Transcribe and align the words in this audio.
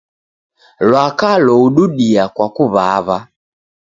Lwaka 0.87 1.29
loududia 1.45 2.23
kwa 2.35 2.47
kuw'aw'a. 2.55 3.17